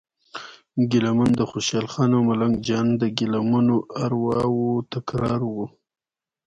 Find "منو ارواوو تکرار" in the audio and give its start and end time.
3.51-5.41